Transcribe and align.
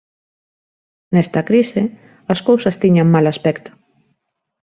Nesta 1.13 1.41
crise, 1.49 1.81
as 2.33 2.39
cousas 2.47 2.79
tiñan 2.83 3.07
mal 3.15 3.25
aspecto. 3.33 3.69